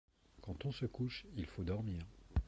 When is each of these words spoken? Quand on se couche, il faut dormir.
Quand 0.41 0.65
on 0.65 0.71
se 0.71 0.87
couche, 0.87 1.27
il 1.35 1.45
faut 1.45 1.61
dormir. 1.63 2.01